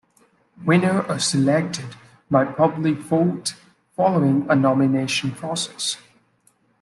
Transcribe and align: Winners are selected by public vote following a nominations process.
Winners 0.65 1.05
are 1.07 1.19
selected 1.19 1.85
by 2.31 2.43
public 2.43 2.97
vote 2.97 3.53
following 3.95 4.47
a 4.49 4.55
nominations 4.55 5.35
process. 5.37 5.95